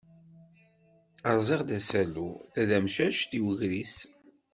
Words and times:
Rẓiɣ-d 1.35 1.69
asalu 1.77 2.29
tadamcact 2.53 3.31
i 3.37 3.39
wegris. 3.45 3.95